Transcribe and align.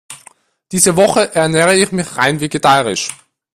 Diese 0.71 0.95
Woche 0.95 1.35
ernähre 1.35 1.75
ich 1.77 1.91
mich 1.91 2.17
rein 2.17 2.39
vegetarisch. 2.39 3.11